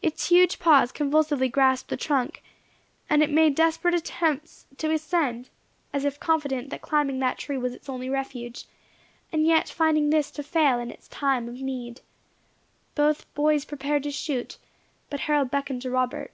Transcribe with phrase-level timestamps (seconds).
[0.00, 2.40] Its huge paws convulsively grasped the trunk,
[3.08, 5.50] and it made desperate efforts to ascend,
[5.92, 8.66] as if confident that climbing that tree was its only refuge,
[9.32, 12.00] and yet finding this to fail it in its time of need.
[12.94, 14.56] Both boys prepared to shoot,
[15.08, 16.32] but Harold beckoned to Robert.